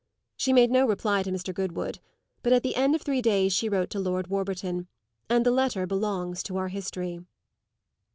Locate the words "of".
2.95-3.03